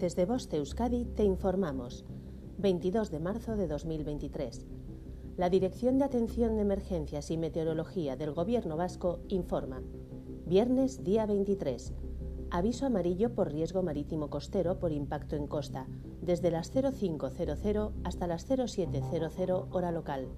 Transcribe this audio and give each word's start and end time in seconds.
Desde 0.00 0.24
Boste 0.24 0.56
Euskadi 0.56 1.04
te 1.04 1.24
informamos. 1.24 2.06
22 2.56 3.10
de 3.10 3.20
marzo 3.20 3.54
de 3.54 3.66
2023. 3.68 4.66
La 5.36 5.50
Dirección 5.50 5.98
de 5.98 6.06
Atención 6.06 6.56
de 6.56 6.62
Emergencias 6.62 7.30
y 7.30 7.36
Meteorología 7.36 8.16
del 8.16 8.32
Gobierno 8.32 8.78
Vasco 8.78 9.20
informa. 9.28 9.82
Viernes 10.46 11.04
día 11.04 11.26
23. 11.26 11.92
Aviso 12.50 12.86
amarillo 12.86 13.34
por 13.34 13.52
riesgo 13.52 13.82
marítimo 13.82 14.30
costero 14.30 14.78
por 14.78 14.90
impacto 14.90 15.36
en 15.36 15.46
costa, 15.46 15.86
desde 16.22 16.50
las 16.50 16.70
0500 16.70 17.92
hasta 18.02 18.26
las 18.26 18.46
0700 18.46 19.66
hora 19.70 19.92
local. 19.92 20.28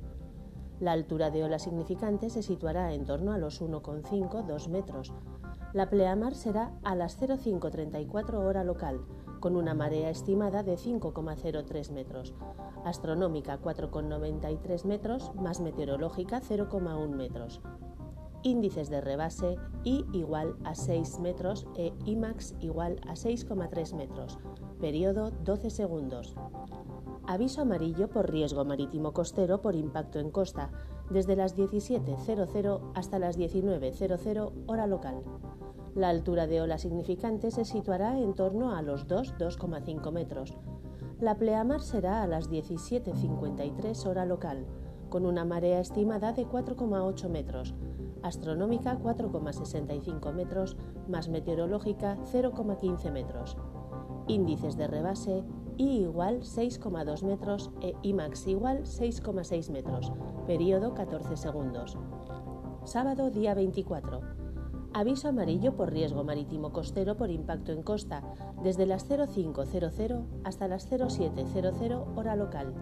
La 0.81 0.91
altura 0.91 1.31
de 1.31 1.45
ola 1.45 1.61
significante 1.61 2.31
se 2.31 2.43
situará 2.43 2.93
en 2.95 3.05
torno 3.05 3.33
a 3.33 3.39
los 3.39 3.63
1,5-2 3.63 4.69
metros. 4.69 5.13
La 5.72 5.89
pleamar 5.89 6.35
será 6.35 6.76
a 6.82 6.96
las 6.96 7.17
0534 7.17 8.40
hora 8.40 8.64
local, 8.64 9.03
con 9.43 9.57
una 9.57 9.75
marea 9.75 10.09
estimada 10.09 10.63
de 10.63 10.77
5,03 10.77 11.91
metros, 11.91 12.33
astronómica 12.85 13.61
4,93 13.61 14.85
metros 14.85 15.35
más 15.35 15.61
meteorológica 15.61 16.41
0,1 16.41 17.09
metros. 17.09 17.61
Índices 18.45 18.89
de 18.89 19.00
rebase 19.00 19.57
I 19.83 20.07
igual 20.13 20.55
a 20.64 20.77
6 20.77 21.19
metros 21.19 21.67
e 21.77 21.93
IMAX 22.07 22.55
igual 22.61 23.00
a 23.09 23.14
6,3 23.14 23.95
metros. 23.95 24.39
Periodo 24.81 25.33
12 25.33 25.71
segundos. 25.71 26.36
Aviso 27.27 27.63
amarillo 27.63 28.09
por 28.09 28.31
riesgo 28.31 28.64
marítimo 28.64 29.13
costero 29.13 29.61
por 29.61 29.75
impacto 29.75 30.21
en 30.21 30.31
costa, 30.31 30.71
desde 31.11 31.35
las 31.35 31.57
17.00 31.57 32.92
hasta 32.95 33.19
las 33.19 33.36
19.00 33.36 34.53
hora 34.67 34.86
local. 34.86 35.22
La 35.95 36.09
altura 36.09 36.47
de 36.47 36.62
ola 36.62 36.78
significante 36.78 37.50
se 37.50 37.66
situará 37.66 38.19
en 38.19 38.33
torno 38.33 38.75
a 38.75 38.80
los 38.80 39.06
2-2,5 39.08 40.11
metros. 40.11 40.55
La 41.20 41.36
pleamar 41.36 41.83
será 41.83 42.22
a 42.22 42.27
las 42.27 42.50
17.53 42.50 44.06
hora 44.06 44.25
local, 44.25 44.64
con 45.11 45.27
una 45.27 45.44
marea 45.44 45.81
estimada 45.81 46.33
de 46.33 46.47
4,8 46.47 47.28
metros, 47.28 47.75
astronómica 48.22 48.98
4,65 48.98 50.33
metros, 50.33 50.78
más 51.08 51.28
meteorológica 51.28 52.16
0,15 52.33 53.12
metros. 53.12 53.59
Índices 54.28 54.78
de 54.78 54.86
rebase 54.86 55.44
I 55.77 56.03
igual 56.03 56.41
6,2 56.41 57.22
metros 57.22 57.70
e 57.83 57.94
IMAX 58.03 58.47
igual 58.47 58.84
6,6 58.84 59.70
metros, 59.70 60.12
periodo 60.47 60.94
14 60.94 61.36
segundos. 61.36 61.98
Sábado 62.84 63.31
día 63.31 63.55
24. 63.55 64.52
Aviso 64.94 65.28
amarillo 65.28 65.74
por 65.74 65.90
riesgo 65.90 66.22
marítimo 66.22 66.70
costero 66.70 67.16
por 67.16 67.30
impacto 67.30 67.72
en 67.72 67.82
costa, 67.82 68.22
desde 68.62 68.84
las 68.84 69.06
0500 69.06 69.94
hasta 70.44 70.68
las 70.68 70.86
0700 70.86 72.08
hora 72.14 72.36
local. 72.36 72.74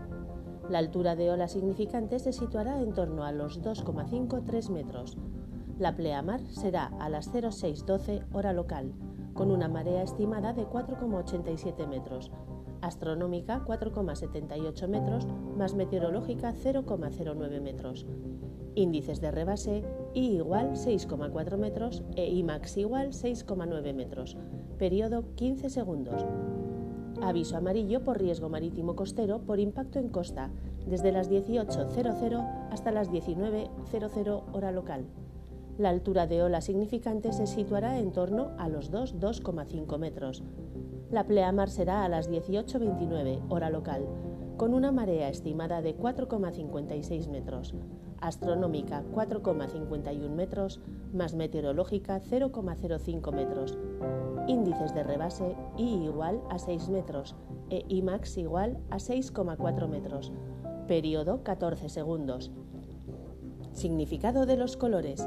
La 0.69 0.79
altura 0.79 1.15
de 1.15 1.31
ola 1.31 1.47
significante 1.47 2.19
se 2.19 2.33
situará 2.33 2.81
en 2.81 2.95
torno 2.95 3.25
a 3.25 3.31
los 3.31 3.63
2,5-3 3.63 4.71
metros. 4.71 5.19
La 5.79 5.95
pleamar 5.95 6.41
será 6.49 6.87
a 6.99 7.09
las 7.09 7.31
0612 7.31 8.25
hora 8.33 8.53
local, 8.53 8.93
con 9.35 9.51
una 9.51 9.69
marea 9.69 10.03
estimada 10.03 10.53
de 10.53 10.67
4,87 10.67 11.87
metros, 11.87 12.31
astronómica 12.81 13.65
4,78 13.65 14.89
metros 14.89 15.27
más 15.57 15.75
meteorológica 15.75 16.55
0,09 16.55 17.61
metros. 17.61 18.07
Índices 18.75 19.21
de 19.21 19.31
rebase 19.31 19.85
I 20.15 20.37
igual 20.37 20.73
6,4 20.73 21.57
metros 21.57 22.03
e 22.17 22.31
IMAX 22.31 22.77
igual 22.77 23.09
6,9 23.09 23.95
metros. 23.95 24.37
Periodo 24.79 25.35
15 25.35 25.71
segundos. 25.71 26.25
Aviso 27.23 27.57
amarillo 27.57 28.03
por 28.03 28.19
riesgo 28.19 28.49
marítimo 28.49 28.97
costero 28.97 29.41
por 29.41 29.61
impacto 29.61 29.99
en 29.99 30.09
costa 30.09 30.51
desde 30.87 31.13
las 31.13 31.31
18.00 31.31 32.69
hasta 32.71 32.93
las 32.93 33.11
19.00 33.11 34.43
hora 34.53 34.73
local. 34.73 35.05
La 35.81 35.89
altura 35.89 36.27
de 36.27 36.43
ola 36.43 36.61
significante 36.61 37.33
se 37.33 37.47
situará 37.47 37.99
en 38.01 38.13
torno 38.13 38.51
a 38.59 38.69
los 38.69 38.93
2,2,5 38.93 39.99
metros. 39.99 40.43
La 41.11 41.27
pleamar 41.27 41.71
será 41.71 42.05
a 42.05 42.09
las 42.11 42.31
18.29 42.31 43.47
hora 43.49 43.71
local, 43.71 44.05
con 44.59 44.75
una 44.75 44.93
marea 44.93 45.31
estimada 45.31 45.81
de 45.81 45.97
4,56 45.97 47.29
metros 47.31 47.75
astronómica 48.21 49.03
4,51 49.15 50.29
metros 50.29 50.81
más 51.15 51.33
meteorológica 51.33 52.21
0,05 52.21 53.33
metros. 53.33 53.79
Índices 54.49 54.95
de 54.95 55.03
rebase 55.03 55.57
I 55.79 56.05
igual 56.05 56.43
a 56.51 56.59
6 56.59 56.91
metros 56.91 57.37
e 57.71 57.87
IMAX 57.89 58.37
igual 58.37 58.77
a 58.91 58.97
6,4 58.97 59.89
metros. 59.89 60.31
Periodo 60.87 61.43
14 61.43 61.89
segundos. 61.89 62.51
Significado 63.73 64.45
de 64.47 64.57
los 64.57 64.77
colores. 64.77 65.27